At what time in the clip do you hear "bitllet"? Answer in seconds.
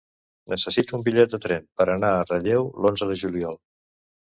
1.09-1.35